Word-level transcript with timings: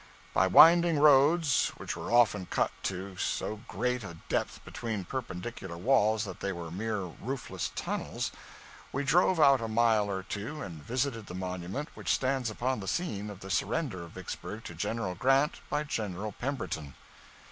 By 0.33 0.47
winding 0.47 0.97
roads 0.97 1.67
which 1.77 1.95
were 1.95 2.11
often 2.11 2.47
cut 2.47 2.71
to 2.85 3.15
so 3.17 3.57
great 3.67 4.03
a 4.03 4.17
depth 4.29 4.65
between 4.65 5.05
perpendicular 5.05 5.77
walls 5.77 6.23
that 6.25 6.39
they 6.39 6.51
were 6.51 6.71
mere 6.71 7.01
roofless 7.01 7.71
tunnels 7.75 8.31
we 8.91 9.03
drove 9.03 9.39
out 9.39 9.61
a 9.61 9.67
mile 9.67 10.09
or 10.09 10.23
two 10.23 10.59
and 10.63 10.81
visited 10.81 11.27
the 11.27 11.35
monument 11.35 11.89
which 11.95 12.09
stands 12.09 12.49
upon 12.49 12.79
the 12.79 12.87
scene 12.87 13.29
of 13.29 13.41
the 13.41 13.51
surrender 13.51 14.01
of 14.05 14.13
Vicksburg 14.13 14.63
to 14.63 14.73
General 14.73 15.13
Grant 15.13 15.61
by 15.69 15.83
General 15.83 16.31
Pemberton. 16.31 16.95